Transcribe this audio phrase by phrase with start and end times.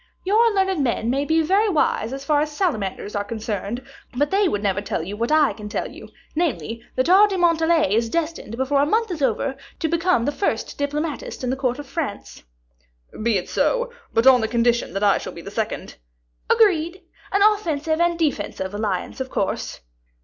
[0.23, 3.83] "Your learned men may be very wise as far as salamanders are concerned,
[4.17, 7.37] but they would never tell you what I can tell you; namely, that Aure de
[7.37, 11.55] Montalais is destined, before a month is over, to become the first diplomatist in the
[11.55, 12.41] court of France."
[13.21, 15.97] "Be it so, but on condition that I shall be the second."
[16.49, 19.81] "Agreed; an offensive and defensive alliance, of course."